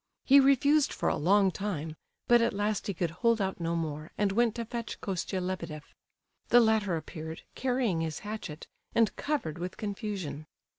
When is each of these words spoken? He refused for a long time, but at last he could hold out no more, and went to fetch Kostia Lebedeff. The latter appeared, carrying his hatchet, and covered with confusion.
He 0.25 0.39
refused 0.39 0.91
for 0.91 1.09
a 1.09 1.15
long 1.15 1.51
time, 1.51 1.95
but 2.27 2.41
at 2.41 2.55
last 2.55 2.87
he 2.87 2.93
could 2.95 3.11
hold 3.11 3.39
out 3.39 3.59
no 3.59 3.75
more, 3.75 4.09
and 4.17 4.31
went 4.31 4.55
to 4.55 4.65
fetch 4.65 4.99
Kostia 4.99 5.39
Lebedeff. 5.39 5.93
The 6.49 6.59
latter 6.59 6.95
appeared, 6.97 7.43
carrying 7.53 8.01
his 8.01 8.21
hatchet, 8.25 8.65
and 8.95 9.15
covered 9.15 9.59
with 9.59 9.77
confusion. 9.77 10.47